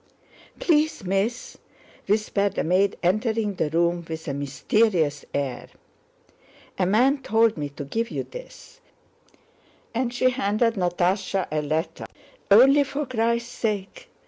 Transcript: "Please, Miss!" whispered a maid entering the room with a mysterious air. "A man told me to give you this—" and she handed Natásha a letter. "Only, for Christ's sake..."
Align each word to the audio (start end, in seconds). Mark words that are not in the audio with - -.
"Please, 0.59 1.03
Miss!" 1.03 1.57
whispered 2.07 2.57
a 2.57 2.63
maid 2.63 2.97
entering 3.03 3.53
the 3.53 3.69
room 3.69 4.03
with 4.09 4.27
a 4.27 4.33
mysterious 4.33 5.25
air. 5.31 5.67
"A 6.79 6.87
man 6.87 7.19
told 7.21 7.55
me 7.55 7.69
to 7.69 7.85
give 7.85 8.09
you 8.09 8.23
this—" 8.23 8.81
and 9.93 10.11
she 10.11 10.31
handed 10.31 10.73
Natásha 10.73 11.45
a 11.51 11.61
letter. 11.61 12.05
"Only, 12.49 12.83
for 12.83 13.05
Christ's 13.05 13.51
sake..." 13.51 14.09